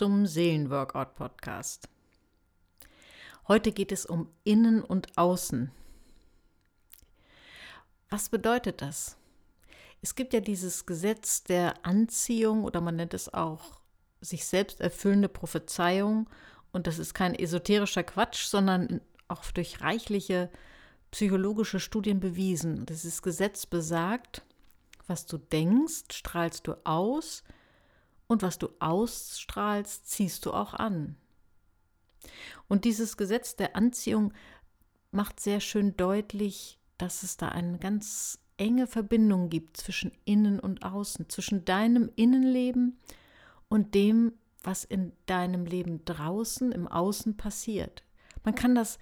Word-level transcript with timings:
zum 0.00 0.24
Seelenworkout 0.24 1.14
Podcast. 1.14 1.86
Heute 3.48 3.70
geht 3.70 3.92
es 3.92 4.06
um 4.06 4.30
Innen 4.44 4.82
und 4.82 5.18
Außen. 5.18 5.70
Was 8.08 8.30
bedeutet 8.30 8.80
das? 8.80 9.18
Es 10.00 10.14
gibt 10.14 10.32
ja 10.32 10.40
dieses 10.40 10.86
Gesetz 10.86 11.44
der 11.44 11.84
Anziehung 11.84 12.64
oder 12.64 12.80
man 12.80 12.96
nennt 12.96 13.12
es 13.12 13.34
auch 13.34 13.78
sich 14.22 14.46
selbst 14.46 14.80
erfüllende 14.80 15.28
Prophezeiung 15.28 16.30
und 16.72 16.86
das 16.86 16.98
ist 16.98 17.12
kein 17.12 17.34
esoterischer 17.34 18.02
Quatsch, 18.02 18.46
sondern 18.46 19.02
auch 19.28 19.44
durch 19.50 19.82
reichliche 19.82 20.48
psychologische 21.10 21.78
Studien 21.78 22.20
bewiesen. 22.20 22.86
Dieses 22.86 23.20
Gesetz 23.20 23.66
besagt, 23.66 24.46
was 25.06 25.26
du 25.26 25.36
denkst, 25.36 26.04
strahlst 26.14 26.66
du 26.66 26.76
aus 26.84 27.42
und 28.30 28.42
was 28.42 28.58
du 28.58 28.68
ausstrahlst, 28.78 30.08
ziehst 30.08 30.46
du 30.46 30.52
auch 30.52 30.72
an. 30.72 31.16
Und 32.68 32.84
dieses 32.84 33.16
Gesetz 33.16 33.56
der 33.56 33.74
Anziehung 33.74 34.32
macht 35.10 35.40
sehr 35.40 35.58
schön 35.58 35.96
deutlich, 35.96 36.78
dass 36.96 37.24
es 37.24 37.36
da 37.36 37.48
eine 37.48 37.78
ganz 37.78 38.38
enge 38.56 38.86
Verbindung 38.86 39.50
gibt 39.50 39.76
zwischen 39.76 40.12
Innen 40.24 40.60
und 40.60 40.84
Außen, 40.84 41.28
zwischen 41.28 41.64
deinem 41.64 42.08
Innenleben 42.14 43.00
und 43.68 43.96
dem, 43.96 44.34
was 44.62 44.84
in 44.84 45.10
deinem 45.26 45.64
Leben 45.64 46.04
draußen, 46.04 46.70
im 46.70 46.86
Außen 46.86 47.36
passiert. 47.36 48.04
Man 48.44 48.54
kann 48.54 48.76
das 48.76 49.00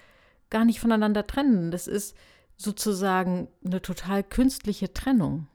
gar 0.48 0.64
nicht 0.64 0.80
voneinander 0.80 1.26
trennen. 1.26 1.70
Das 1.70 1.86
ist 1.86 2.16
sozusagen 2.56 3.48
eine 3.62 3.82
total 3.82 4.24
künstliche 4.24 4.94
Trennung. 4.94 5.48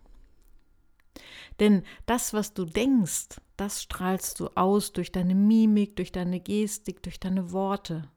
Denn 1.59 1.83
das, 2.05 2.33
was 2.33 2.53
du 2.53 2.65
denkst, 2.65 3.39
das 3.57 3.83
strahlst 3.83 4.39
du 4.39 4.49
aus 4.55 4.93
durch 4.93 5.11
deine 5.11 5.35
Mimik, 5.35 5.95
durch 5.95 6.11
deine 6.11 6.39
Gestik, 6.39 7.03
durch 7.03 7.19
deine 7.19 7.51
Worte, 7.51 8.09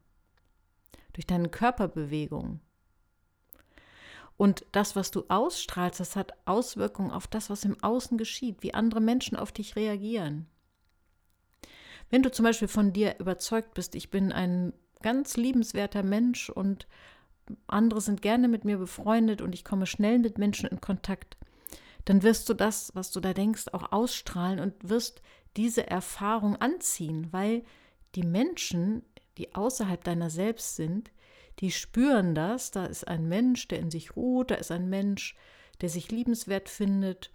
durch 1.13 1.27
deine 1.27 1.49
Körperbewegung. 1.49 2.59
Und 4.37 4.65
das, 4.71 4.95
was 4.95 5.09
du 5.11 5.25
ausstrahlst, 5.29 5.99
das 5.99 6.15
hat 6.15 6.33
Auswirkungen 6.45 7.11
auf 7.11 7.27
das, 7.27 7.49
was 7.49 7.65
im 7.65 7.81
Außen 7.83 8.17
geschieht, 8.17 8.61
wie 8.61 8.73
andere 8.73 9.01
Menschen 9.01 9.35
auf 9.35 9.51
dich 9.51 9.75
reagieren. 9.75 10.47
Wenn 12.09 12.23
du 12.23 12.31
zum 12.31 12.43
Beispiel 12.43 12.67
von 12.67 12.93
dir 12.93 13.15
überzeugt 13.19 13.73
bist, 13.73 13.95
ich 13.95 14.09
bin 14.11 14.31
ein 14.31 14.73
ganz 15.01 15.37
liebenswerter 15.37 16.03
Mensch 16.03 16.49
und 16.49 16.87
andere 17.65 18.01
sind 18.01 18.21
gerne 18.21 18.47
mit 18.47 18.63
mir 18.63 18.77
befreundet 18.77 19.41
und 19.41 19.53
ich 19.53 19.65
komme 19.65 19.85
schnell 19.85 20.19
mit 20.19 20.37
Menschen 20.37 20.69
in 20.69 20.81
Kontakt, 20.81 21.37
dann 22.07 22.23
wirst 22.23 22.47
du 22.47 22.53
das, 22.53 22.91
was 22.95 23.11
du 23.11 23.19
da 23.19 23.33
denkst, 23.33 23.65
auch 23.73 23.91
ausstrahlen 23.91 24.61
und 24.61 24.73
wirst 24.81 25.21
diese 25.57 25.87
Erfahrung 25.87 26.55
anziehen, 26.55 27.27
weil 27.31 27.65
die 28.15 28.23
Menschen, 28.23 29.03
die 29.37 29.53
außerhalb 29.53 30.01
deiner 30.05 30.29
selbst 30.29 30.77
sind, 30.77 31.11
die 31.59 31.69
spüren 31.69 32.33
das, 32.33 32.71
da 32.71 32.85
ist 32.85 33.05
ein 33.09 33.27
Mensch, 33.27 33.67
der 33.67 33.79
in 33.79 33.91
sich 33.91 34.15
ruht, 34.15 34.51
da 34.51 34.55
ist 34.55 34.71
ein 34.71 34.87
Mensch, 34.87 35.35
der 35.81 35.89
sich 35.89 36.09
liebenswert 36.09 36.69
findet 36.69 37.29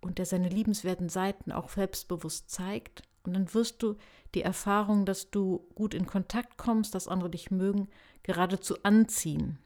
und 0.00 0.18
der 0.18 0.26
seine 0.26 0.48
liebenswerten 0.48 1.08
Seiten 1.08 1.52
auch 1.52 1.68
selbstbewusst 1.68 2.50
zeigt. 2.50 3.02
Und 3.22 3.34
dann 3.34 3.54
wirst 3.54 3.80
du 3.80 3.94
die 4.34 4.42
Erfahrung, 4.42 5.06
dass 5.06 5.30
du 5.30 5.68
gut 5.76 5.94
in 5.94 6.06
Kontakt 6.06 6.58
kommst, 6.58 6.96
dass 6.96 7.06
andere 7.06 7.30
dich 7.30 7.52
mögen, 7.52 7.86
geradezu 8.24 8.74
anziehen. 8.82 9.60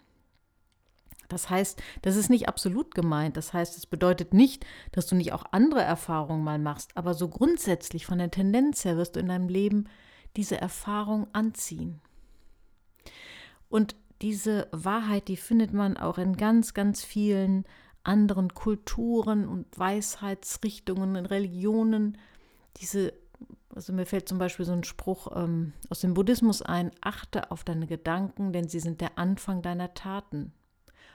Das 1.33 1.51
heißt, 1.51 1.83
das 2.03 2.17
ist 2.17 2.31
nicht 2.31 2.49
absolut 2.49 2.95
gemeint. 2.95 3.37
Das 3.37 3.53
heißt, 3.53 3.77
es 3.77 3.87
bedeutet 3.87 4.35
nicht, 4.35 4.67
dass 4.93 5.07
du 5.07 5.15
nicht 5.15 5.33
auch 5.33 5.45
andere 5.53 5.83
Erfahrungen 5.83 6.45
mal 6.45 6.59
machst. 6.59 6.97
Aber 6.97 7.15
so 7.15 7.29
grundsätzlich 7.29 8.07
von 8.07 8.19
der 8.19 8.31
Tendenz 8.31 8.85
her 8.85 8.97
wirst 8.97 9.17
du 9.17 9.21
in 9.21 9.29
deinem 9.29 9.49
Leben 9.49 9.87
diese 10.37 10.61
Erfahrung 10.61 11.27
anziehen. 11.33 12.01
Und 13.69 13.97
diese 14.23 14.69
Wahrheit, 14.73 15.29
die 15.29 15.37
findet 15.37 15.73
man 15.73 15.97
auch 15.97 16.19
in 16.19 16.37
ganz, 16.37 16.75
ganz 16.75 17.05
vielen 17.05 17.65
anderen 18.03 18.55
Kulturen 18.55 19.49
und 19.49 19.67
Weisheitsrichtungen, 19.79 21.17
in 21.17 21.27
Religionen. 21.27 22.19
Diese, 22.79 23.13
also 23.75 23.93
mir 23.93 24.07
fällt 24.07 24.29
zum 24.29 24.39
Beispiel 24.39 24.67
so 24.67 24.73
ein 24.73 24.85
Spruch 24.85 25.29
ähm, 25.35 25.73
aus 25.89 26.01
dem 26.01 26.15
Buddhismus 26.15 26.63
ein, 26.63 26.91
achte 27.01 27.51
auf 27.51 27.65
deine 27.65 27.87
Gedanken, 27.87 28.53
denn 28.53 28.69
sie 28.69 28.81
sind 28.81 29.01
der 29.01 29.19
Anfang 29.19 29.63
deiner 29.63 29.95
Taten. 29.95 30.53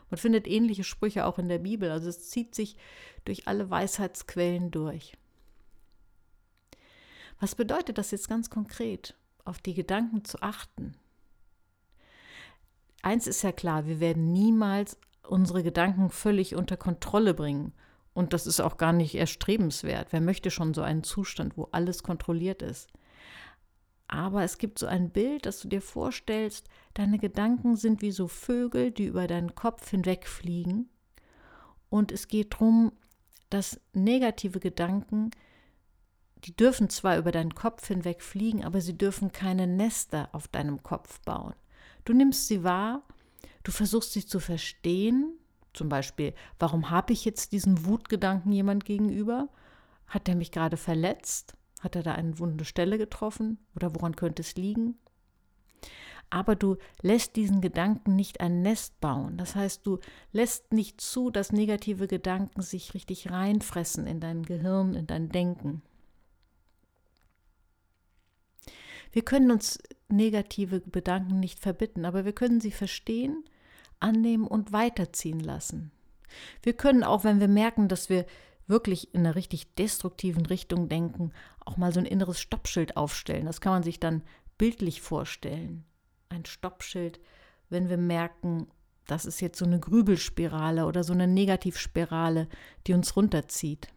Man 0.10 0.18
findet 0.18 0.48
ähnliche 0.48 0.84
Sprüche 0.84 1.26
auch 1.26 1.40
in 1.40 1.50
der 1.50 1.60
Bibel. 1.60 1.92
Also 1.92 2.10
es 2.10 2.30
zieht 2.30 2.56
sich 2.56 2.78
durch 3.26 3.48
alle 3.48 3.70
Weisheitsquellen 3.70 4.72
durch. 4.72 5.18
Was 7.40 7.56
bedeutet 7.56 7.98
das 7.98 8.12
jetzt 8.12 8.30
ganz 8.30 8.50
konkret, 8.50 9.16
auf 9.44 9.60
die 9.60 9.74
Gedanken 9.74 10.24
zu 10.24 10.42
achten? 10.42 10.96
Eins 13.02 13.28
ist 13.28 13.44
ja 13.44 13.52
klar, 13.52 13.86
wir 13.86 14.00
werden 14.00 14.32
niemals 14.32 14.98
unsere 15.28 15.64
Gedanken 15.64 16.10
völlig 16.10 16.56
unter 16.56 16.78
Kontrolle 16.78 17.34
bringen. 17.34 17.74
Und 18.14 18.34
das 18.34 18.48
ist 18.48 18.62
auch 18.62 18.78
gar 18.78 18.94
nicht 18.94 19.16
erstrebenswert. 19.16 20.08
Wer 20.12 20.22
möchte 20.22 20.50
schon 20.50 20.74
so 20.74 20.82
einen 20.82 21.04
Zustand, 21.04 21.58
wo 21.58 21.68
alles 21.72 22.02
kontrolliert 22.02 22.62
ist? 22.62 22.90
Aber 24.08 24.44
es 24.44 24.58
gibt 24.58 24.78
so 24.80 24.86
ein 24.86 25.10
Bild, 25.10 25.46
dass 25.46 25.60
du 25.60 25.68
dir 25.68 25.82
vorstellst, 25.82 26.70
deine 26.94 27.18
Gedanken 27.18 27.76
sind 27.76 28.02
wie 28.02 28.12
so 28.12 28.28
Vögel, 28.28 28.92
die 28.92 29.06
über 29.06 29.28
deinen 29.28 29.56
Kopf 29.56 29.90
hinwegfliegen. 29.90 30.90
Und 31.90 32.12
es 32.12 32.28
geht 32.28 32.54
darum, 32.54 32.92
dass 33.50 33.80
negative 33.94 34.60
Gedanken, 34.60 35.32
die 36.44 36.56
dürfen 36.56 36.90
zwar 36.90 37.18
über 37.18 37.32
deinen 37.32 37.56
Kopf 37.56 37.88
hinweg 37.88 38.22
fliegen, 38.22 38.64
aber 38.64 38.82
sie 38.82 38.98
dürfen 38.98 39.32
keine 39.32 39.66
Nester 39.66 40.30
auf 40.32 40.48
deinem 40.48 40.84
Kopf 40.84 41.20
bauen. 41.22 41.56
Du 42.04 42.14
nimmst 42.14 42.48
sie 42.48 42.64
wahr, 42.64 43.02
du 43.64 43.72
versuchst 43.72 44.14
sie 44.14 44.26
zu 44.26 44.40
verstehen, 44.40 45.40
zum 45.74 45.90
Beispiel, 45.90 46.34
warum 46.60 46.90
habe 46.90 47.14
ich 47.14 47.26
jetzt 47.26 47.52
diesen 47.52 47.86
Wutgedanken 47.86 48.52
jemand 48.52 48.86
gegenüber? 48.86 49.50
Hat 50.08 50.30
er 50.30 50.36
mich 50.36 50.52
gerade 50.52 50.78
verletzt? 50.78 51.56
Hat 51.81 51.96
er 51.96 52.03
da 52.03 52.13
eine 52.13 52.40
wunde 52.40 52.66
Stelle 52.66 52.97
getroffen 52.97 53.59
oder 53.75 53.94
woran 53.96 54.16
könnte 54.16 54.41
es 54.41 54.56
liegen? 54.56 54.97
Aber 56.30 56.56
du 56.56 56.78
lässt 57.02 57.36
diesen 57.36 57.62
Gedanken 57.62 58.16
nicht 58.16 58.41
ein 58.41 58.62
Nest 58.62 59.00
bauen. 59.00 59.38
Das 59.38 59.56
heißt, 59.56 59.85
du 59.85 60.00
lässt 60.31 60.74
nicht 60.74 61.00
zu, 61.00 61.30
dass 61.30 61.52
negative 61.52 62.08
Gedanken 62.08 62.62
sich 62.62 62.94
richtig 62.94 63.30
reinfressen 63.31 64.08
in 64.08 64.19
dein 64.19 64.44
Gehirn, 64.44 64.96
in 64.96 65.08
dein 65.08 65.30
Denken. 65.30 65.81
Wir 69.12 69.24
können 69.24 69.52
uns 69.52 69.80
negative 70.09 70.81
Gedanken 70.81 71.40
nicht 71.40 71.59
verbitten, 71.59 72.06
aber 72.06 72.25
wir 72.25 72.34
können 72.34 72.59
sie 72.59 72.72
verstehen, 72.72 73.46
annehmen 74.00 74.46
und 74.46 74.74
weiterziehen 74.74 75.40
lassen. 75.40 75.91
Wir 76.64 76.74
können 76.74 77.03
auch, 77.03 77.24
wenn 77.24 77.40
wir 77.40 77.47
merken, 77.47 77.88
dass 77.88 78.09
wir 78.09 78.25
wirklich 78.68 79.14
in 79.14 79.22
einer 79.22 79.36
richtig 79.36 79.74
destruktiven 79.76 80.46
Richtung 80.46 80.90
denken, 80.90 81.31
auch 81.64 81.78
mal 81.78 81.94
so 81.94 82.00
ein 82.00 82.06
inneres 82.06 82.40
Stoppschild 82.40 82.98
aufstellen. 82.98 83.46
Das 83.46 83.62
kann 83.62 83.74
man 83.74 83.84
sich 83.84 84.00
dann 84.00 84.24
bildlich 84.58 85.02
vorstellen. 85.02 85.86
Ein 86.30 86.46
Stoppschild, 86.46 87.20
wenn 87.70 87.90
wir 87.90 87.98
merken, 87.98 88.68
das 89.06 89.26
ist 89.26 89.40
jetzt 89.40 89.59
so 89.59 89.66
eine 89.66 89.80
Grübelspirale 89.80 90.86
oder 90.86 91.03
so 91.03 91.14
eine 91.14 91.28
Negativspirale, 91.28 92.48
die 92.88 92.94
uns 92.94 93.16
runterzieht. 93.16 93.88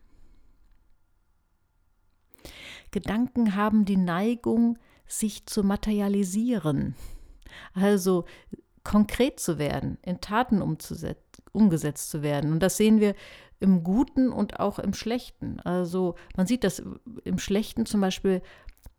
Gedanken 2.91 3.55
haben 3.55 3.85
die 3.85 3.97
Neigung, 3.97 4.79
sich 5.07 5.47
zu 5.47 5.63
materialisieren, 5.65 6.95
also 7.73 8.27
konkret 8.85 9.41
zu 9.41 9.59
werden, 9.59 9.99
in 10.03 10.21
Taten 10.21 10.63
umgesetzt 11.53 12.11
zu 12.11 12.23
werden. 12.23 12.53
Und 12.53 12.61
das 12.61 12.77
sehen 12.77 13.01
wir 13.01 13.15
im 13.61 13.83
Guten 13.83 14.31
und 14.31 14.61
auch 14.61 14.79
im 14.79 14.95
Schlechten. 14.95 15.61
Also 15.61 16.15
man 16.37 16.47
sieht 16.47 16.65
das 16.65 16.83
im 17.25 17.39
Schlechten 17.39 17.87
zum 17.87 18.01
Beispiel 18.01 18.43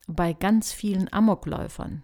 bei 0.07 0.33
ganz 0.33 0.73
vielen 0.73 1.11
Amokläufern. 1.11 2.03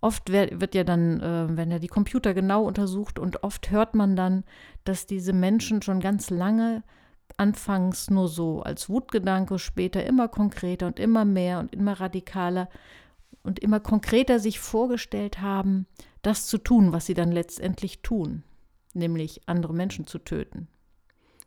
Oft 0.00 0.32
wird 0.32 0.74
ja 0.74 0.82
dann, 0.82 1.20
äh, 1.20 1.56
werden 1.56 1.70
ja 1.70 1.78
die 1.78 1.88
Computer 1.88 2.34
genau 2.34 2.64
untersucht 2.64 3.20
und 3.20 3.44
oft 3.44 3.70
hört 3.70 3.94
man 3.94 4.16
dann, 4.16 4.42
dass 4.84 5.06
diese 5.06 5.32
Menschen 5.32 5.80
schon 5.80 6.00
ganz 6.00 6.28
lange 6.28 6.82
anfangs 7.36 8.10
nur 8.10 8.28
so 8.28 8.62
als 8.62 8.88
Wutgedanke, 8.88 9.58
später 9.58 10.04
immer 10.04 10.28
konkreter 10.28 10.88
und 10.88 10.98
immer 10.98 11.24
mehr 11.24 11.60
und 11.60 11.72
immer 11.72 12.00
radikaler 12.00 12.68
und 13.44 13.60
immer 13.60 13.78
konkreter 13.78 14.40
sich 14.40 14.58
vorgestellt 14.58 15.40
haben, 15.40 15.86
das 16.20 16.46
zu 16.46 16.58
tun, 16.58 16.92
was 16.92 17.06
sie 17.06 17.14
dann 17.14 17.30
letztendlich 17.30 18.02
tun, 18.02 18.42
nämlich 18.94 19.42
andere 19.46 19.72
Menschen 19.72 20.06
zu 20.06 20.18
töten 20.18 20.68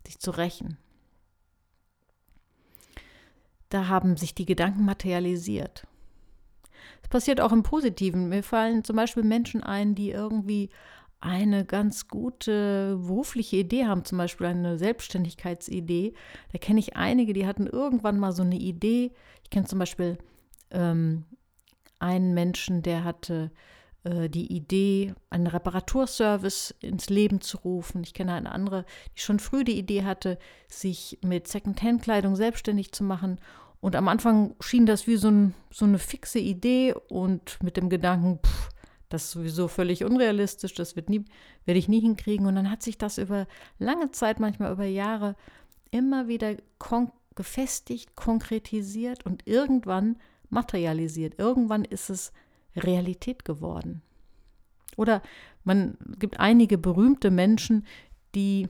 sich 0.06 0.19
zu 0.19 0.31
rächen. 0.31 0.78
Da 3.69 3.88
haben 3.88 4.18
sich 4.18 4.36
die 4.36 4.46
Gedanken 4.46 4.86
materialisiert. 4.86 5.88
Es 7.02 7.10
passiert 7.10 7.42
auch 7.42 7.52
im 7.52 7.63
Positiven. 7.63 8.30
Mir 8.30 8.44
fallen 8.44 8.84
zum 8.84 8.96
Beispiel 8.96 9.24
Menschen 9.24 9.63
ein, 9.63 9.96
die 9.96 10.12
irgendwie 10.12 10.69
eine 11.19 11.66
ganz 11.66 12.07
gute 12.07 12.98
berufliche 12.98 13.57
Idee 13.57 13.86
haben, 13.86 14.06
zum 14.06 14.18
Beispiel 14.18 14.48
eine 14.48 14.78
Selbstständigkeitsidee. 14.78 16.13
Da 16.52 16.57
kenne 16.60 16.80
ich 16.80 16.96
einige, 16.96 17.34
die 17.34 17.48
hatten 17.48 17.68
irgendwann 17.68 18.19
mal 18.19 18.31
so 18.31 18.44
eine 18.44 18.57
Idee. 18.57 19.12
Ich 19.44 19.50
kenne 19.50 19.66
zum 19.66 19.80
Beispiel 19.80 20.18
ähm, 20.72 21.25
einen 22.00 22.34
Menschen, 22.34 22.84
der 22.84 23.04
hatte 23.04 23.52
die 24.06 24.54
Idee, 24.54 25.16
einen 25.31 25.48
Reparaturservice 25.48 26.75
ins 26.80 27.10
Leben 27.10 27.42
zu 27.42 27.57
rufen. 27.57 28.04
Ich 28.04 28.13
kenne 28.13 28.34
eine 28.34 28.52
andere, 28.52 28.86
die 29.16 29.22
schon 29.22 29.40
früh 29.40 29.63
die 29.63 29.80
Idee 29.80 30.04
hatte, 30.04 30.38
sich 30.68 31.18
mit 31.24 31.48
Secondhand-Kleidung 31.48 32.36
selbstständig 32.36 32.92
zu 32.92 33.04
machen. 33.04 33.40
Und 33.81 33.96
am 33.96 34.07
Anfang 34.07 34.56
schien 34.60 34.86
das 34.86 35.07
wie 35.07 35.16
so, 35.16 35.30
ein, 35.30 35.56
so 35.72 35.86
eine 35.86 35.98
fixe 35.98 36.40
Idee 36.40 36.94
und 37.10 37.62
mit 37.63 37.78
dem 37.78 37.90
Gedanken, 37.90 38.40
pff, 38.46 38.69
das 39.10 39.25
ist 39.25 39.31
sowieso 39.31 39.68
völlig 39.68 40.04
unrealistisch, 40.04 40.74
das 40.74 40.96
wird 40.96 41.10
nie, 41.10 41.25
werde 41.66 41.80
ich 41.80 41.88
nie 41.88 42.02
hinkriegen. 42.02 42.46
Und 42.46 42.56
dann 42.56 42.69
hat 42.69 42.84
sich 42.84 42.98
das 42.98 43.18
über 43.18 43.48
lange 43.80 44.12
Zeit, 44.12 44.40
manchmal 44.40 44.72
über 44.72 44.86
Jahre, 44.86 45.36
immer 45.92 46.28
wieder 46.28 46.56
kon 46.78 47.12
gefestigt, 47.36 48.16
konkretisiert 48.16 49.25
und 49.25 49.46
irgendwann 49.46 50.18
materialisiert. 50.50 51.38
Irgendwann 51.38 51.84
ist 51.84 52.10
es 52.10 52.31
Realität 52.75 53.45
geworden. 53.45 54.01
Oder 54.95 55.22
man 55.63 55.98
gibt 56.19 56.39
einige 56.39 56.77
berühmte 56.77 57.31
Menschen, 57.31 57.86
die 58.33 58.69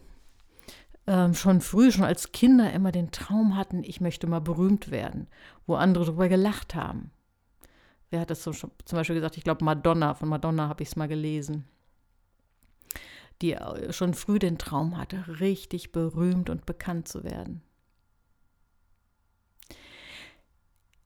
ähm, 1.07 1.34
schon 1.34 1.62
früh, 1.62 1.92
schon 1.92 2.04
als 2.04 2.31
Kinder 2.31 2.72
immer 2.74 2.92
den 2.92 3.12
Traum 3.12 3.56
hatten, 3.56 3.84
ich 3.84 4.02
möchte 4.02 4.28
mal 4.28 4.42
berühmt 4.42 4.92
werden, 4.92 5.28
wo 5.68 5.75
andere 5.75 6.06
darüber 6.06 6.30
gelacht 6.30 6.74
haben. 6.74 7.12
Wer 8.10 8.22
hat 8.22 8.30
das 8.30 8.44
so, 8.44 8.52
zum 8.54 8.72
Beispiel 8.92 9.16
gesagt? 9.16 9.38
Ich 9.38 9.44
glaube 9.44 9.63
Madonna, 9.63 10.13
von 10.13 10.30
Madonna 10.30 10.68
habe 10.68 10.84
ich 10.84 10.90
es 10.90 10.96
mal 10.96 11.08
gelesen, 11.08 11.66
die 13.42 13.54
äh, 13.54 13.94
schon 13.94 14.13
früh 14.13 14.40
den 14.40 14.58
Traum 14.58 14.98
hatte, 14.98 15.40
richtig 15.40 15.92
berühmt 15.92 16.50
und 16.50 16.66
bekannt 16.66 17.08
zu 17.08 17.24
werden. 17.24 17.62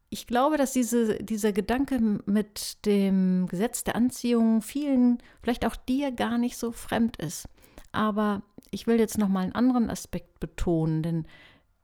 Ich 0.09 0.25
glaube, 0.25 0.57
dass 0.57 0.73
diese, 0.73 1.23
dieser 1.23 1.53
Gedanke 1.53 1.99
mit 2.25 2.85
dem 2.85 3.47
Gesetz 3.47 3.83
der 3.83 3.95
Anziehung 3.95 4.61
vielen, 4.61 5.19
vielleicht 5.41 5.65
auch 5.65 5.75
dir, 5.75 6.11
gar 6.11 6.37
nicht 6.37 6.57
so 6.57 6.71
fremd 6.71 7.17
ist. 7.17 7.47
Aber 7.91 8.41
ich 8.71 8.87
will 8.87 8.99
jetzt 8.99 9.17
noch 9.17 9.27
mal 9.27 9.41
einen 9.41 9.55
anderen 9.55 9.89
Aspekt 9.89 10.39
betonen, 10.39 11.03
denn 11.03 11.27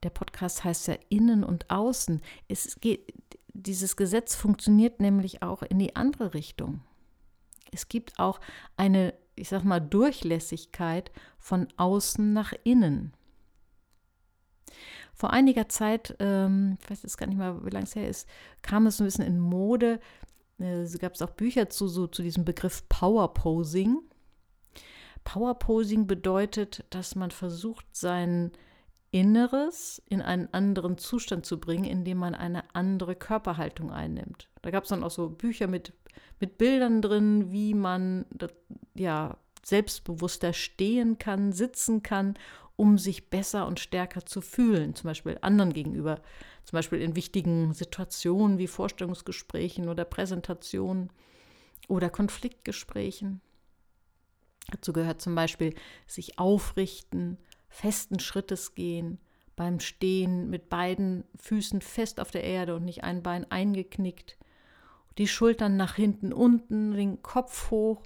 der 0.02 0.10
Podcast 0.10 0.64
heißt 0.64 0.88
ja 0.88 0.96
Innen 1.08 1.44
und 1.44 1.70
Außen. 1.70 2.20
Es 2.48 2.80
geht, 2.80 3.12
dieses 3.52 3.96
Gesetz 3.96 4.34
funktioniert 4.34 5.00
nämlich 5.00 5.42
auch 5.42 5.62
in 5.62 5.78
die 5.78 5.96
andere 5.96 6.34
Richtung. 6.34 6.80
Es 7.72 7.88
gibt 7.88 8.18
auch 8.18 8.40
eine, 8.76 9.14
ich 9.36 9.48
sag 9.48 9.64
mal, 9.64 9.80
Durchlässigkeit 9.80 11.10
von 11.38 11.68
außen 11.76 12.32
nach 12.32 12.52
innen. 12.64 13.12
Vor 15.16 15.32
einiger 15.32 15.66
Zeit, 15.70 16.14
ähm, 16.20 16.76
ich 16.82 16.90
weiß 16.90 17.02
jetzt 17.02 17.16
gar 17.16 17.26
nicht 17.26 17.38
mal, 17.38 17.64
wie 17.64 17.70
lange 17.70 17.86
es 17.86 17.96
her 17.96 18.06
ist, 18.06 18.28
kam 18.60 18.86
es 18.86 19.00
ein 19.00 19.06
bisschen 19.06 19.24
in 19.24 19.40
Mode. 19.40 19.98
Äh, 20.60 20.82
es 20.82 20.98
gab 20.98 21.18
auch 21.22 21.30
Bücher 21.30 21.70
zu, 21.70 21.88
so, 21.88 22.06
zu 22.06 22.22
diesem 22.22 22.44
Begriff 22.44 22.86
Power 22.90 23.32
Posing. 23.32 23.98
Power 25.24 25.58
Posing 25.58 26.06
bedeutet, 26.06 26.84
dass 26.90 27.14
man 27.14 27.30
versucht, 27.30 27.86
sein 27.92 28.52
Inneres 29.10 30.02
in 30.10 30.20
einen 30.20 30.52
anderen 30.52 30.98
Zustand 30.98 31.46
zu 31.46 31.58
bringen, 31.58 31.84
indem 31.84 32.18
man 32.18 32.34
eine 32.34 32.74
andere 32.74 33.16
Körperhaltung 33.16 33.90
einnimmt. 33.90 34.50
Da 34.60 34.70
gab 34.70 34.84
es 34.84 34.90
dann 34.90 35.02
auch 35.02 35.10
so 35.10 35.30
Bücher 35.30 35.66
mit, 35.66 35.94
mit 36.40 36.58
Bildern 36.58 37.00
drin, 37.00 37.50
wie 37.50 37.72
man 37.72 38.26
ja, 38.94 39.38
selbstbewusster 39.64 40.52
stehen 40.52 41.16
kann, 41.16 41.52
sitzen 41.52 42.02
kann 42.02 42.34
um 42.76 42.98
sich 42.98 43.30
besser 43.30 43.66
und 43.66 43.80
stärker 43.80 44.26
zu 44.26 44.40
fühlen, 44.40 44.94
zum 44.94 45.08
Beispiel 45.08 45.38
anderen 45.40 45.72
gegenüber, 45.72 46.20
zum 46.64 46.76
Beispiel 46.76 47.00
in 47.00 47.16
wichtigen 47.16 47.72
Situationen 47.72 48.58
wie 48.58 48.66
Vorstellungsgesprächen 48.66 49.88
oder 49.88 50.04
Präsentationen 50.04 51.10
oder 51.88 52.10
Konfliktgesprächen. 52.10 53.40
Dazu 54.70 54.92
gehört 54.92 55.22
zum 55.22 55.34
Beispiel 55.34 55.74
sich 56.06 56.38
aufrichten, 56.38 57.38
festen 57.68 58.20
Schrittes 58.20 58.74
gehen, 58.74 59.18
beim 59.54 59.80
Stehen 59.80 60.50
mit 60.50 60.68
beiden 60.68 61.24
Füßen 61.36 61.80
fest 61.80 62.20
auf 62.20 62.30
der 62.30 62.44
Erde 62.44 62.76
und 62.76 62.84
nicht 62.84 63.04
ein 63.04 63.22
Bein 63.22 63.50
eingeknickt, 63.50 64.36
die 65.16 65.28
Schultern 65.28 65.78
nach 65.78 65.94
hinten 65.94 66.32
unten, 66.32 66.92
den 66.92 67.22
Kopf 67.22 67.70
hoch 67.70 68.02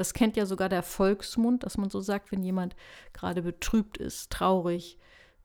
das 0.00 0.14
kennt 0.14 0.34
ja 0.38 0.46
sogar 0.46 0.70
der 0.70 0.82
Volksmund, 0.82 1.62
dass 1.62 1.76
man 1.76 1.90
so 1.90 2.00
sagt, 2.00 2.32
wenn 2.32 2.42
jemand 2.42 2.74
gerade 3.12 3.42
betrübt 3.42 3.98
ist, 3.98 4.32
traurig, 4.32 4.96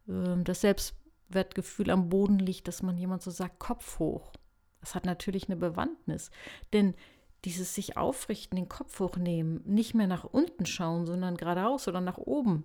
ähm, 0.07 0.46
das 0.46 0.62
Selbstwertgefühl 0.62 1.92
am 1.92 2.07
Boden 2.07 2.40
liegt, 2.40 2.69
dass 2.69 2.81
man 2.81 2.98
jemand 2.98 3.22
so 3.22 3.31
sagt, 3.31 3.60
Kopf 3.60 4.00
hoch. 4.00 4.31
Das 4.80 4.96
hat 4.96 5.06
natürlich 5.06 5.50
eine 5.50 5.57
Bewandtnis. 5.57 6.31
Denn 6.72 6.96
dieses 7.44 7.75
sich 7.75 7.98
aufrichten, 7.98 8.56
den 8.56 8.69
Kopf 8.69 8.98
hochnehmen, 9.02 9.62
nicht 9.66 9.94
mehr 9.94 10.07
nach 10.07 10.24
unten 10.24 10.66
schauen, 10.66 11.06
sondern 11.06 11.36
geradeaus 11.36 11.90
oder 11.90 12.00
nach 12.00 12.18
oben, 12.18 12.63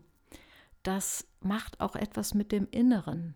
das 0.85 1.27
macht 1.41 1.81
auch 1.81 1.97
etwas 1.97 2.35
mit 2.35 2.53
dem 2.53 2.69
Inneren. 2.71 3.35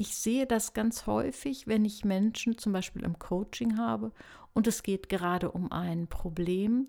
Ich 0.00 0.14
sehe 0.14 0.46
das 0.46 0.74
ganz 0.74 1.06
häufig, 1.06 1.66
wenn 1.66 1.84
ich 1.84 2.04
Menschen 2.04 2.56
zum 2.56 2.72
Beispiel 2.72 3.02
im 3.02 3.18
Coaching 3.18 3.78
habe 3.78 4.12
und 4.54 4.68
es 4.68 4.84
geht 4.84 5.08
gerade 5.08 5.50
um 5.50 5.72
ein 5.72 6.06
Problem 6.06 6.86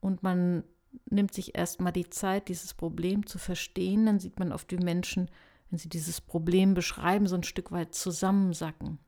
und 0.00 0.22
man 0.22 0.64
nimmt 1.10 1.34
sich 1.34 1.54
erstmal 1.54 1.92
die 1.92 2.08
Zeit, 2.08 2.48
dieses 2.48 2.72
Problem 2.72 3.26
zu 3.26 3.38
verstehen, 3.38 4.06
dann 4.06 4.18
sieht 4.18 4.38
man 4.38 4.52
auf 4.52 4.64
die 4.64 4.78
Menschen, 4.78 5.30
wenn 5.68 5.78
sie 5.78 5.90
dieses 5.90 6.22
Problem 6.22 6.72
beschreiben, 6.72 7.26
so 7.26 7.36
ein 7.36 7.42
Stück 7.42 7.72
weit 7.72 7.94
zusammensacken. 7.94 8.98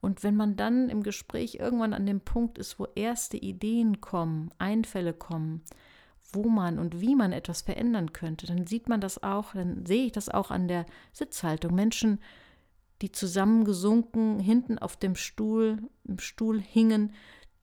Und 0.00 0.22
wenn 0.22 0.36
man 0.36 0.54
dann 0.54 0.90
im 0.90 1.02
Gespräch 1.02 1.56
irgendwann 1.56 1.92
an 1.92 2.06
dem 2.06 2.20
Punkt 2.20 2.56
ist, 2.56 2.78
wo 2.78 2.86
erste 2.94 3.36
Ideen 3.36 4.00
kommen, 4.00 4.52
Einfälle 4.58 5.12
kommen, 5.12 5.62
wo 6.32 6.48
man 6.48 6.78
und 6.78 7.00
wie 7.00 7.14
man 7.14 7.32
etwas 7.32 7.62
verändern 7.62 8.12
könnte, 8.12 8.46
dann 8.46 8.66
sieht 8.66 8.88
man 8.88 9.00
das 9.00 9.22
auch, 9.22 9.52
dann 9.52 9.86
sehe 9.86 10.06
ich 10.06 10.12
das 10.12 10.28
auch 10.28 10.50
an 10.50 10.68
der 10.68 10.86
Sitzhaltung. 11.12 11.74
Menschen, 11.74 12.20
die 13.02 13.12
zusammengesunken 13.12 14.40
hinten 14.40 14.78
auf 14.78 14.96
dem 14.96 15.16
Stuhl, 15.16 15.78
im 16.04 16.18
Stuhl 16.18 16.60
hingen, 16.60 17.12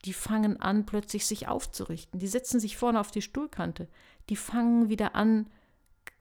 die 0.05 0.13
fangen 0.13 0.59
an, 0.61 0.85
plötzlich 0.85 1.25
sich 1.25 1.47
aufzurichten. 1.47 2.19
Die 2.19 2.27
setzen 2.27 2.59
sich 2.59 2.77
vorne 2.77 2.99
auf 2.99 3.11
die 3.11 3.21
Stuhlkante. 3.21 3.89
Die 4.29 4.35
fangen 4.35 4.89
wieder 4.89 5.15
an, 5.15 5.49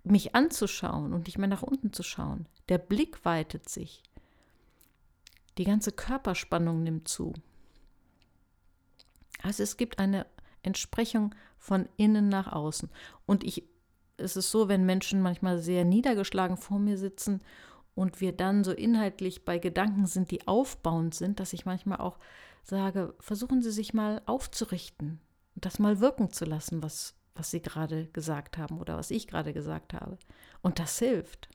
mich 0.02 0.34
anzuschauen 0.34 1.12
und 1.12 1.26
nicht 1.26 1.38
mehr 1.38 1.48
nach 1.48 1.62
unten 1.62 1.92
zu 1.92 2.02
schauen. 2.02 2.46
Der 2.68 2.78
Blick 2.78 3.24
weitet 3.24 3.68
sich. 3.68 4.02
Die 5.58 5.64
ganze 5.64 5.92
Körperspannung 5.92 6.82
nimmt 6.82 7.08
zu. 7.08 7.34
Also 9.42 9.62
es 9.62 9.76
gibt 9.76 9.98
eine 9.98 10.26
Entsprechung 10.62 11.34
von 11.58 11.88
innen 11.96 12.28
nach 12.28 12.52
außen. 12.52 12.88
Und 13.26 13.44
ich, 13.44 13.64
es 14.16 14.36
ist 14.36 14.50
so, 14.50 14.68
wenn 14.68 14.86
Menschen 14.86 15.20
manchmal 15.20 15.58
sehr 15.58 15.84
niedergeschlagen 15.84 16.56
vor 16.56 16.78
mir 16.78 16.98
sitzen 16.98 17.40
und 17.94 18.20
wir 18.20 18.32
dann 18.32 18.64
so 18.64 18.72
inhaltlich 18.72 19.44
bei 19.44 19.58
Gedanken 19.58 20.06
sind, 20.06 20.30
die 20.30 20.46
aufbauend 20.46 21.14
sind, 21.14 21.40
dass 21.40 21.52
ich 21.52 21.66
manchmal 21.66 21.98
auch 21.98 22.18
sage, 22.62 23.14
versuchen 23.18 23.62
Sie 23.62 23.72
sich 23.72 23.94
mal 23.94 24.22
aufzurichten 24.26 25.20
und 25.54 25.64
das 25.64 25.78
mal 25.78 26.00
wirken 26.00 26.30
zu 26.30 26.44
lassen, 26.44 26.82
was, 26.82 27.14
was 27.34 27.50
Sie 27.50 27.60
gerade 27.60 28.06
gesagt 28.08 28.58
haben 28.58 28.78
oder 28.78 28.96
was 28.96 29.10
ich 29.10 29.26
gerade 29.26 29.52
gesagt 29.52 29.94
habe. 29.94 30.18
Und 30.62 30.78
das 30.78 30.98
hilft. 30.98 31.48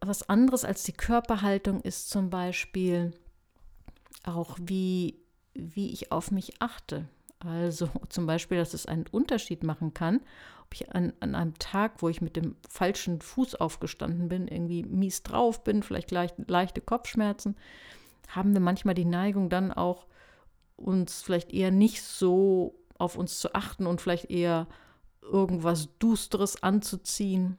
Was 0.00 0.28
anderes 0.28 0.64
als 0.64 0.84
die 0.84 0.92
Körperhaltung 0.92 1.80
ist 1.80 2.10
zum 2.10 2.30
Beispiel 2.30 3.12
auch, 4.24 4.56
wie 4.60 5.25
wie 5.58 5.92
ich 5.92 6.12
auf 6.12 6.30
mich 6.30 6.60
achte. 6.60 7.08
Also 7.38 7.88
zum 8.08 8.26
Beispiel, 8.26 8.58
dass 8.58 8.74
es 8.74 8.86
einen 8.86 9.06
Unterschied 9.10 9.62
machen 9.62 9.94
kann, 9.94 10.20
ob 10.64 10.74
ich 10.74 10.92
an, 10.92 11.12
an, 11.20 11.34
einem 11.34 11.58
Tag, 11.58 12.02
wo 12.02 12.08
ich 12.08 12.20
mit 12.20 12.36
dem 12.36 12.56
falschen 12.68 13.20
Fuß 13.20 13.56
aufgestanden 13.56 14.28
bin, 14.28 14.48
irgendwie 14.48 14.82
mies 14.82 15.22
drauf 15.22 15.62
bin, 15.62 15.82
vielleicht 15.82 16.10
leicht, 16.10 16.34
leichte 16.48 16.80
Kopfschmerzen, 16.80 17.56
haben 18.28 18.52
wir 18.52 18.60
manchmal 18.60 18.94
die 18.94 19.04
Neigung 19.04 19.48
dann 19.48 19.72
auch, 19.72 20.06
uns 20.76 21.22
vielleicht 21.22 21.54
eher 21.54 21.70
nicht 21.70 22.02
so 22.02 22.74
auf 22.98 23.16
uns 23.16 23.38
zu 23.38 23.54
achten 23.54 23.86
und 23.86 24.00
vielleicht 24.00 24.30
eher 24.30 24.66
irgendwas 25.22 25.88
Dusteres 25.98 26.62
anzuziehen. 26.62 27.56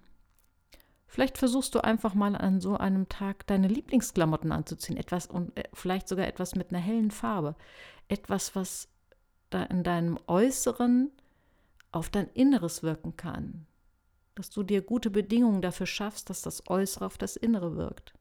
Vielleicht 1.07 1.37
versuchst 1.37 1.73
du 1.73 1.83
einfach 1.83 2.13
mal 2.13 2.35
an 2.35 2.59
so 2.59 2.77
einem 2.77 3.07
Tag 3.07 3.47
deine 3.47 3.69
Lieblingsklamotten 3.69 4.51
anzuziehen, 4.51 4.97
etwas 4.97 5.27
und 5.27 5.57
äh, 5.57 5.63
vielleicht 5.73 6.07
sogar 6.07 6.27
etwas 6.27 6.55
mit 6.55 6.69
einer 6.69 6.81
hellen 6.81 7.11
Farbe, 7.11 7.55
etwas, 8.09 8.55
was 8.55 8.89
da 9.49 9.63
in 9.63 9.83
deinem 9.83 10.19
Äußeren 10.27 11.11
auf 11.93 12.09
dein 12.09 12.27
Inneres 12.33 12.83
wirken 12.83 13.15
kann, 13.15 13.65
dass 14.35 14.49
du 14.49 14.63
dir 14.63 14.81
gute 14.81 15.09
Bedingungen 15.09 15.61
dafür 15.61 15.85
schaffst, 15.85 16.29
dass 16.29 16.41
das 16.41 16.69
Äußere 16.69 17.05
auf 17.05 17.17
das 17.17 17.37
Innere 17.37 17.77
wirkt. 17.77 18.13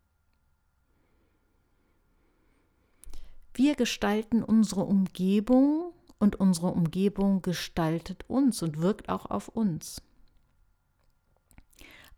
Wir 3.53 3.75
gestalten 3.75 4.45
unsere 4.45 4.85
Umgebung 4.85 5.93
und 6.19 6.37
unsere 6.37 6.69
Umgebung 6.69 7.43
gestaltet 7.43 8.25
uns 8.29 8.63
und 8.63 8.81
wirkt 8.81 9.09
auch 9.09 9.27
auf 9.27 9.49
uns. 9.49 10.03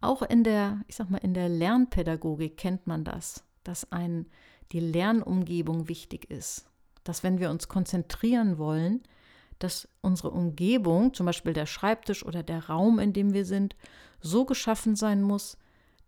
Auch 0.01 0.23
in 0.23 0.45
der, 0.45 0.83
ich 0.87 0.97
sag 0.97 1.11
mal, 1.11 1.19
in 1.19 1.35
der 1.35 1.49
Lernpädagogik 1.49 2.57
kennt 2.57 2.87
man 2.87 3.05
das, 3.05 3.45
dass 3.65 3.91
ein, 3.91 4.27
die 4.73 4.81
Lernumgebung 4.81 5.89
wichtig 5.89 6.31
ist. 6.31 6.67
Dass 7.05 7.23
wenn 7.23 7.39
wir 7.39 7.51
uns 7.51 7.69
konzentrieren 7.69 8.59
wollen, 8.59 9.03
dass 9.59 9.89
unsere 10.03 10.31
Umgebung, 10.31 11.15
zum 11.15 11.27
Beispiel 11.27 11.53
der 11.53 11.67
Schreibtisch 11.67 12.25
oder 12.25 12.43
der 12.43 12.67
Raum, 12.67 12.99
in 12.99 13.13
dem 13.13 13.33
wir 13.33 13.45
sind, 13.45 13.75
so 14.21 14.45
geschaffen 14.45 14.95
sein 14.95 15.23
muss, 15.23 15.59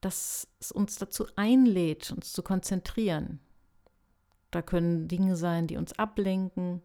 dass 0.01 0.49
es 0.61 0.73
uns 0.73 0.97
dazu 0.97 1.27
einlädt, 1.37 2.11
uns 2.13 2.33
zu 2.33 2.43
konzentrieren. 2.43 3.41
Da 4.51 4.63
können 4.63 5.09
Dinge 5.09 5.37
sein, 5.37 5.67
die 5.67 5.77
uns 5.77 5.99
ablenken. 5.99 6.83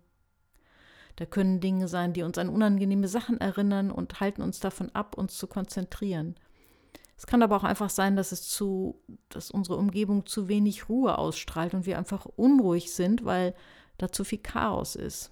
Da 1.15 1.25
können 1.25 1.61
Dinge 1.61 1.87
sein, 1.87 2.13
die 2.13 2.23
uns 2.23 2.37
an 2.37 2.49
unangenehme 2.49 3.07
Sachen 3.07 3.39
erinnern 3.39 3.89
und 3.89 4.19
halten 4.19 4.41
uns 4.41 4.59
davon 4.59 4.89
ab, 4.93 5.17
uns 5.17 5.37
zu 5.37 5.47
konzentrieren. 5.47 6.35
Es 7.17 7.27
kann 7.27 7.41
aber 7.41 7.55
auch 7.55 7.63
einfach 7.63 7.89
sein, 7.89 8.15
dass 8.15 8.31
es 8.31 8.47
zu, 8.49 9.01
dass 9.29 9.51
unsere 9.51 9.77
Umgebung 9.77 10.25
zu 10.25 10.47
wenig 10.47 10.89
Ruhe 10.89 11.17
ausstrahlt 11.17 11.73
und 11.73 11.85
wir 11.85 11.97
einfach 11.97 12.25
unruhig 12.25 12.91
sind, 12.91 13.23
weil 13.23 13.55
da 13.97 14.11
zu 14.11 14.23
viel 14.23 14.39
Chaos 14.39 14.95
ist. 14.95 15.31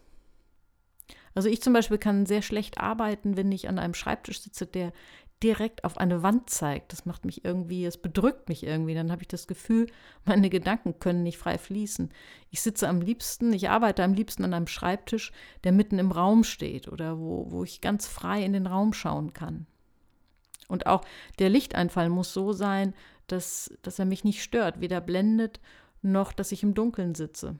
Also 1.35 1.49
ich 1.49 1.61
zum 1.61 1.73
Beispiel 1.73 1.97
kann 1.97 2.25
sehr 2.25 2.41
schlecht 2.41 2.77
arbeiten, 2.79 3.35
wenn 3.35 3.51
ich 3.51 3.67
an 3.67 3.79
einem 3.79 3.95
Schreibtisch 3.95 4.41
sitze, 4.41 4.67
der 4.67 4.93
direkt 5.41 5.83
auf 5.83 5.97
eine 5.97 6.23
Wand 6.23 6.49
zeigt. 6.49 6.93
Das 6.93 7.05
macht 7.05 7.25
mich 7.25 7.43
irgendwie, 7.43 7.83
es 7.85 7.97
bedrückt 7.97 8.47
mich 8.47 8.63
irgendwie. 8.63 8.93
Dann 8.93 9.11
habe 9.11 9.23
ich 9.23 9.27
das 9.27 9.45
Gefühl, 9.45 9.87
meine 10.25 10.49
Gedanken 10.49 10.99
können 10.99 11.23
nicht 11.23 11.37
frei 11.37 11.57
fließen. 11.57 12.11
Ich 12.49 12.61
sitze 12.61 12.87
am 12.87 13.01
liebsten, 13.01 13.51
ich 13.51 13.69
arbeite 13.69 14.03
am 14.03 14.13
liebsten 14.13 14.45
an 14.45 14.53
einem 14.53 14.67
Schreibtisch, 14.67 15.33
der 15.63 15.73
mitten 15.73 15.99
im 15.99 16.11
Raum 16.11 16.43
steht 16.43 16.87
oder 16.87 17.19
wo, 17.19 17.51
wo 17.51 17.63
ich 17.63 17.81
ganz 17.81 18.07
frei 18.07 18.43
in 18.43 18.53
den 18.53 18.67
Raum 18.67 18.93
schauen 18.93 19.33
kann. 19.33 19.67
Und 20.67 20.85
auch 20.87 21.03
der 21.39 21.49
Lichteinfall 21.49 22.09
muss 22.09 22.33
so 22.33 22.53
sein, 22.53 22.93
dass, 23.27 23.73
dass 23.81 23.99
er 23.99 24.05
mich 24.05 24.23
nicht 24.23 24.43
stört, 24.43 24.81
weder 24.81 25.01
blendet 25.01 25.59
noch, 26.01 26.33
dass 26.33 26.51
ich 26.51 26.63
im 26.63 26.73
Dunkeln 26.73 27.15
sitze. 27.15 27.57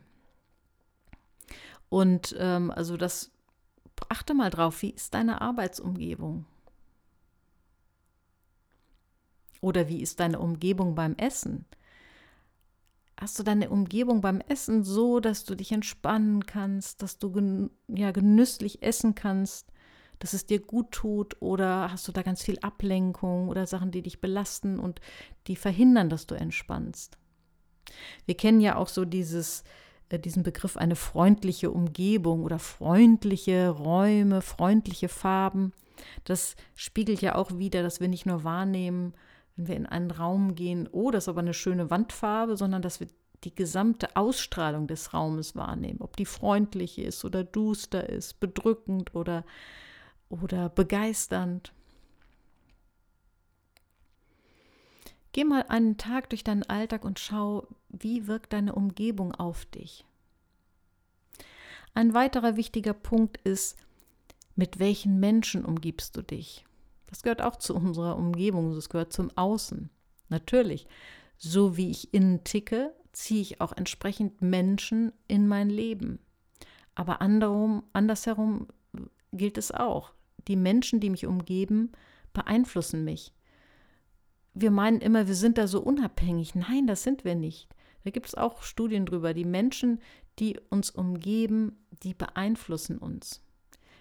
Und 1.89 2.35
ähm, 2.39 2.71
also 2.71 2.97
das 2.97 3.31
achte 4.09 4.33
mal 4.33 4.49
drauf, 4.49 4.81
wie 4.81 4.89
ist 4.89 5.13
deine 5.13 5.41
Arbeitsumgebung? 5.41 6.45
Oder 9.61 9.87
wie 9.87 10.01
ist 10.01 10.19
deine 10.19 10.39
Umgebung 10.39 10.95
beim 10.95 11.15
Essen? 11.15 11.65
Hast 13.17 13.39
du 13.39 13.43
deine 13.43 13.69
Umgebung 13.69 14.19
beim 14.19 14.41
Essen 14.41 14.83
so, 14.83 15.19
dass 15.19 15.45
du 15.45 15.55
dich 15.55 15.71
entspannen 15.71 16.45
kannst, 16.45 17.01
dass 17.01 17.19
du 17.19 17.31
gen 17.31 17.69
ja, 17.87 18.11
genüsslich 18.11 18.83
essen 18.83 19.15
kannst, 19.15 19.71
dass 20.19 20.33
es 20.33 20.45
dir 20.45 20.59
gut 20.59 20.91
tut? 20.91 21.41
Oder 21.41 21.91
hast 21.91 22.07
du 22.07 22.11
da 22.11 22.21
ganz 22.21 22.43
viel 22.43 22.59
Ablenkung 22.59 23.49
oder 23.49 23.67
Sachen, 23.67 23.91
die 23.91 24.01
dich 24.01 24.21
belasten 24.21 24.79
und 24.79 25.01
die 25.47 25.55
verhindern, 25.55 26.09
dass 26.09 26.27
du 26.27 26.35
entspannst? 26.35 27.17
Wir 28.25 28.35
kennen 28.35 28.61
ja 28.61 28.75
auch 28.75 28.87
so 28.87 29.05
dieses, 29.05 29.63
äh, 30.09 30.19
diesen 30.19 30.43
Begriff 30.43 30.77
eine 30.77 30.95
freundliche 30.95 31.71
Umgebung 31.71 32.43
oder 32.43 32.59
freundliche 32.59 33.69
Räume, 33.69 34.41
freundliche 34.41 35.09
Farben. 35.09 35.73
Das 36.23 36.55
spiegelt 36.75 37.21
ja 37.21 37.35
auch 37.35 37.57
wieder, 37.57 37.83
dass 37.83 37.99
wir 37.99 38.07
nicht 38.07 38.25
nur 38.25 38.43
wahrnehmen, 38.43 39.13
wenn 39.55 39.67
wir 39.67 39.75
in 39.75 39.85
einen 39.85 40.11
Raum 40.11 40.55
gehen, 40.55 40.89
oh, 40.91 41.11
das 41.11 41.25
ist 41.25 41.29
aber 41.29 41.41
eine 41.41 41.53
schöne 41.53 41.89
Wandfarbe, 41.89 42.57
sondern 42.57 42.81
dass 42.81 42.99
wir 42.99 43.07
die 43.43 43.53
gesamte 43.53 44.15
Ausstrahlung 44.15 44.87
des 44.87 45.13
Raumes 45.13 45.55
wahrnehmen, 45.55 45.99
ob 46.01 46.15
die 46.15 46.25
freundlich 46.25 46.97
ist 46.97 47.25
oder 47.25 47.43
duster 47.43 48.09
ist, 48.09 48.39
bedrückend 48.39 49.13
oder, 49.15 49.43
oder 50.41 50.69
begeisternd. 50.69 51.73
Geh 55.31 55.43
mal 55.43 55.63
einen 55.67 55.97
Tag 55.97 56.29
durch 56.29 56.43
deinen 56.43 56.63
Alltag 56.63 57.05
und 57.05 57.19
schau, 57.19 57.67
wie 57.89 58.27
wirkt 58.27 58.53
deine 58.53 58.75
Umgebung 58.75 59.33
auf 59.33 59.65
dich. 59.65 60.05
Ein 61.95 62.13
weiterer 62.13 62.55
wichtiger 62.55 62.93
Punkt 62.93 63.37
ist, 63.37 63.77
mit 64.55 64.79
welchen 64.79 65.19
Menschen 65.19 65.65
umgibst 65.65 66.17
du 66.17 66.21
dich? 66.21 66.65
Das 67.07 67.23
gehört 67.23 67.41
auch 67.41 67.55
zu 67.55 67.75
unserer 67.75 68.17
Umgebung, 68.17 68.73
das 68.73 68.89
gehört 68.89 69.13
zum 69.13 69.35
Außen. 69.35 69.89
Natürlich, 70.29 70.87
so 71.37 71.77
wie 71.77 71.91
ich 71.91 72.13
innen 72.13 72.43
ticke, 72.43 72.93
ziehe 73.11 73.41
ich 73.41 73.61
auch 73.61 73.73
entsprechend 73.73 74.41
Menschen 74.41 75.11
in 75.27 75.47
mein 75.47 75.69
Leben. 75.69 76.19
Aber 76.95 77.21
andersherum 77.21 78.67
gilt 79.31 79.57
es 79.57 79.71
auch. 79.71 80.13
Die 80.47 80.55
Menschen, 80.55 80.99
die 80.99 81.09
mich 81.09 81.25
umgeben, 81.25 81.91
beeinflussen 82.33 83.03
mich 83.03 83.33
wir 84.53 84.71
meinen 84.71 84.99
immer, 84.99 85.27
wir 85.27 85.35
sind 85.35 85.57
da 85.57 85.67
so 85.67 85.81
unabhängig. 85.81 86.55
Nein, 86.55 86.87
das 86.87 87.03
sind 87.03 87.25
wir 87.25 87.35
nicht. 87.35 87.69
Da 88.03 88.11
gibt 88.11 88.27
es 88.27 88.35
auch 88.35 88.61
Studien 88.61 89.05
drüber. 89.05 89.33
Die 89.33 89.45
Menschen, 89.45 89.99
die 90.39 90.59
uns 90.69 90.89
umgeben, 90.89 91.77
die 92.03 92.13
beeinflussen 92.13 92.97
uns. 92.97 93.41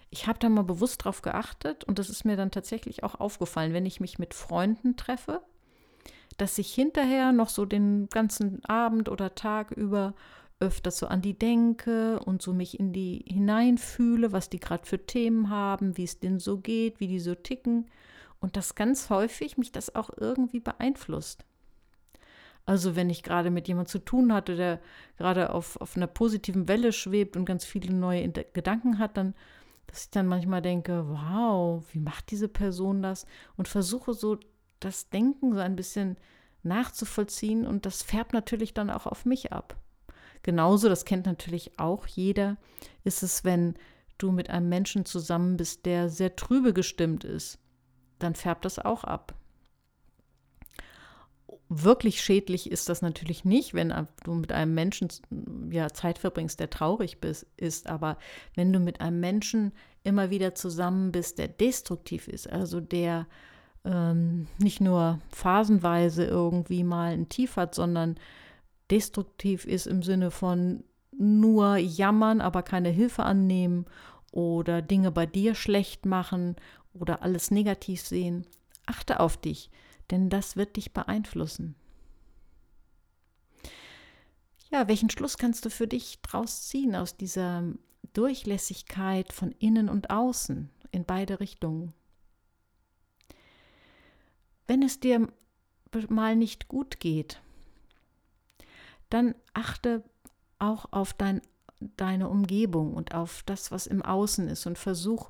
Ich 0.09 0.27
habe 0.27 0.37
da 0.39 0.49
mal 0.49 0.63
bewusst 0.63 1.03
drauf 1.03 1.23
geachtet 1.23 1.83
und 1.85 1.97
das 1.97 2.09
ist 2.09 2.23
mir 2.23 2.37
dann 2.37 2.51
tatsächlich 2.51 3.03
auch 3.03 3.19
aufgefallen, 3.19 3.73
wenn 3.73 3.85
ich 3.85 3.99
mich 3.99 4.19
mit 4.19 4.35
Freunden 4.35 4.95
treffe, 4.95 5.41
dass 6.37 6.57
ich 6.59 6.71
hinterher 6.71 7.31
noch 7.31 7.49
so 7.49 7.65
den 7.65 8.07
ganzen 8.09 8.63
Abend 8.65 9.09
oder 9.09 9.33
Tag 9.33 9.71
über 9.71 10.13
öfters 10.63 10.97
so 10.97 11.07
an 11.07 11.21
die 11.21 11.37
denke 11.37 12.19
und 12.19 12.41
so 12.41 12.53
mich 12.53 12.79
in 12.79 12.93
die 12.93 13.25
hineinfühle, 13.27 14.31
was 14.31 14.49
die 14.49 14.59
gerade 14.59 14.85
für 14.85 15.05
Themen 15.05 15.49
haben, 15.49 15.97
wie 15.97 16.05
es 16.05 16.19
denen 16.19 16.39
so 16.39 16.57
geht, 16.57 16.99
wie 16.99 17.07
die 17.07 17.19
so 17.19 17.35
ticken 17.35 17.87
und 18.39 18.55
dass 18.55 18.75
ganz 18.75 19.09
häufig 19.09 19.57
mich 19.57 19.71
das 19.71 19.93
auch 19.93 20.09
irgendwie 20.15 20.61
beeinflusst. 20.61 21.45
Also 22.65 22.95
wenn 22.95 23.09
ich 23.09 23.23
gerade 23.23 23.51
mit 23.51 23.67
jemandem 23.67 23.91
zu 23.91 23.99
tun 23.99 24.33
hatte, 24.33 24.55
der 24.55 24.79
gerade 25.17 25.51
auf, 25.51 25.79
auf 25.81 25.97
einer 25.97 26.07
positiven 26.07 26.69
Welle 26.69 26.93
schwebt 26.93 27.35
und 27.35 27.43
ganz 27.43 27.65
viele 27.65 27.93
neue 27.93 28.29
Gedanken 28.29 28.99
hat, 28.99 29.17
dann, 29.17 29.33
dass 29.87 30.05
ich 30.05 30.11
dann 30.11 30.27
manchmal 30.27 30.61
denke, 30.61 31.05
wow, 31.09 31.83
wie 31.91 31.99
macht 31.99 32.31
diese 32.31 32.47
Person 32.47 33.01
das? 33.01 33.25
Und 33.57 33.67
versuche 33.67 34.13
so 34.13 34.37
das 34.79 35.09
Denken 35.09 35.53
so 35.53 35.59
ein 35.59 35.75
bisschen 35.75 36.15
nachzuvollziehen 36.63 37.67
und 37.67 37.85
das 37.85 38.01
färbt 38.01 38.31
natürlich 38.31 38.73
dann 38.73 38.89
auch 38.89 39.07
auf 39.07 39.25
mich 39.25 39.51
ab. 39.51 39.75
Genauso, 40.43 40.89
das 40.89 41.05
kennt 41.05 41.25
natürlich 41.25 41.79
auch 41.79 42.05
jeder, 42.05 42.57
ist 43.03 43.23
es, 43.23 43.43
wenn 43.43 43.75
du 44.17 44.31
mit 44.31 44.49
einem 44.49 44.69
Menschen 44.69 45.05
zusammen 45.05 45.57
bist, 45.57 45.85
der 45.85 46.09
sehr 46.09 46.35
trübe 46.35 46.73
gestimmt 46.73 47.23
ist 47.23 47.59
dann 48.23 48.35
färbt 48.35 48.65
das 48.65 48.79
auch 48.79 49.03
ab. 49.03 49.35
Wirklich 51.69 52.21
schädlich 52.21 52.71
ist 52.71 52.89
das 52.89 53.01
natürlich 53.01 53.45
nicht, 53.45 53.73
wenn 53.73 53.93
du 54.23 54.33
mit 54.33 54.51
einem 54.51 54.73
Menschen 54.73 55.09
ja, 55.71 55.89
Zeit 55.89 56.17
verbringst, 56.17 56.59
der 56.59 56.69
traurig 56.69 57.19
bist, 57.19 57.47
ist. 57.57 57.87
Aber 57.87 58.17
wenn 58.55 58.71
du 58.71 58.79
mit 58.79 59.01
einem 59.01 59.19
Menschen 59.19 59.71
immer 60.03 60.29
wieder 60.29 60.55
zusammen 60.55 61.11
bist, 61.11 61.39
der 61.39 61.47
destruktiv 61.47 62.27
ist, 62.27 62.49
also 62.49 62.79
der 62.79 63.27
ähm, 63.85 64.47
nicht 64.59 64.81
nur 64.81 65.19
phasenweise 65.29 66.25
irgendwie 66.25 66.83
mal 66.83 67.13
ein 67.13 67.29
Tief 67.29 67.55
hat, 67.55 67.75
sondern 67.75 68.15
destruktiv 68.93 69.65
ist 69.65 69.87
im 69.87 70.03
Sinne 70.03 70.29
von 70.29 70.83
nur 71.17 71.77
jammern, 71.77 72.41
aber 72.41 72.61
keine 72.61 72.89
Hilfe 72.89 73.23
annehmen 73.23 73.85
oder 74.31 74.83
Dinge 74.83 75.11
bei 75.11 75.25
dir 75.25 75.55
schlecht 75.55 76.05
machen 76.05 76.55
oder 76.93 77.23
alles 77.23 77.49
negativ 77.49 78.01
sehen, 78.01 78.45
achte 78.85 79.19
auf 79.19 79.35
dich, 79.35 79.71
denn 80.11 80.29
das 80.29 80.55
wird 80.57 80.75
dich 80.75 80.93
beeinflussen. 80.93 81.73
Ja, 84.71 84.87
welchen 84.87 85.09
Schluss 85.09 85.39
kannst 85.39 85.65
du 85.65 85.71
für 85.71 85.87
dich 85.87 86.21
draus 86.21 86.67
ziehen 86.67 86.95
aus 86.95 87.17
dieser 87.17 87.63
Durchlässigkeit 88.13 89.33
von 89.33 89.53
innen 89.53 89.89
und 89.89 90.11
außen 90.11 90.69
in 90.91 91.03
beide 91.03 91.39
Richtungen? 91.39 91.93
Wenn 94.67 94.83
es 94.83 94.99
dir 94.99 95.27
mal 96.09 96.35
nicht 96.35 96.67
gut 96.67 96.99
geht, 96.99 97.41
dann 99.13 99.35
achte 99.53 100.03
auch 100.59 100.85
auf 100.91 101.13
dein, 101.13 101.41
deine 101.79 102.29
Umgebung 102.29 102.93
und 102.93 103.13
auf 103.13 103.43
das, 103.45 103.71
was 103.71 103.87
im 103.87 104.01
Außen 104.01 104.47
ist 104.47 104.65
und 104.65 104.77
versuch 104.77 105.29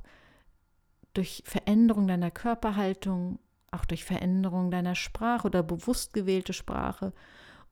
durch 1.13 1.43
Veränderung 1.45 2.07
deiner 2.07 2.31
Körperhaltung, 2.31 3.39
auch 3.71 3.85
durch 3.85 4.03
Veränderung 4.05 4.71
deiner 4.71 4.95
Sprache 4.95 5.47
oder 5.47 5.63
bewusst 5.63 6.13
gewählte 6.13 6.53
Sprache 6.53 7.13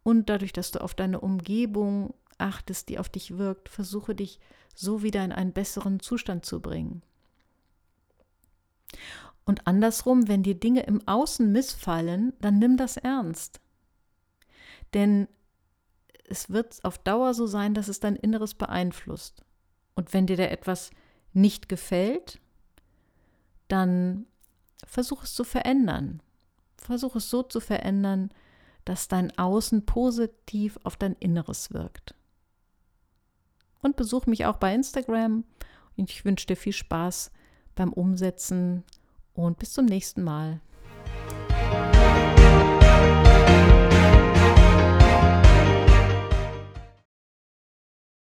und 0.04 0.30
dadurch, 0.30 0.52
dass 0.54 0.72
du 0.72 0.82
auf 0.82 0.96
deine 0.96 1.22
Umgebung 1.22 2.14
achtest, 2.38 2.90
die 2.90 3.00
auf 3.00 3.08
dich 3.08 3.38
wirkt, 3.38 3.70
versuche 3.70 4.16
dich 4.16 4.40
so 4.76 5.04
wieder 5.04 5.24
in 5.24 5.32
einen 5.32 5.54
besseren 5.54 6.00
Zustand 6.00 6.46
zu 6.46 6.60
bringen. 6.60 7.04
Und 9.46 9.68
andersrum, 9.68 10.28
wenn 10.28 10.44
dir 10.44 10.56
Dinge 10.56 10.84
im 10.84 11.08
Außen 11.08 11.52
missfallen, 11.52 12.34
dann 12.42 12.60
nimm 12.60 12.78
das 12.78 12.98
ernst. 12.98 13.60
Denn 14.94 15.28
es 16.32 16.50
wird 16.50 16.84
auf 16.84 16.98
Dauer 16.98 17.34
so 17.34 17.46
sein, 17.46 17.74
dass 17.74 17.88
es 17.88 18.00
dein 18.00 18.16
Inneres 18.16 18.54
beeinflusst. 18.54 19.44
Und 19.96 20.14
wenn 20.14 20.26
dir 20.26 20.38
da 20.38 20.46
etwas 20.46 20.92
nicht 21.34 21.70
gefällt, 21.70 22.40
dann 23.68 24.26
versuch 24.86 25.24
es 25.24 25.36
zu 25.36 25.44
verändern. 25.44 26.22
versuch 26.78 27.16
es 27.16 27.30
so 27.30 27.44
zu 27.44 27.60
verändern, 27.60 28.32
dass 28.86 29.08
dein 29.08 29.38
Außen 29.38 29.86
positiv 29.86 30.80
auf 30.84 30.96
dein 30.96 31.14
Inneres 31.20 31.72
wirkt. 31.72 32.16
Und 33.82 33.96
besuch 33.96 34.26
mich 34.26 34.46
auch 34.46 34.58
bei 34.58 34.74
Instagram. 34.74 35.44
Ich 35.96 36.26
wünsche 36.26 36.48
dir 36.48 36.56
viel 36.56 36.74
Spaß 36.74 37.32
beim 37.76 37.94
Umsetzen 37.94 38.84
und 39.34 39.60
bis 39.60 39.74
zum 39.74 39.86
nächsten 39.86 40.24
Mal. 40.24 40.62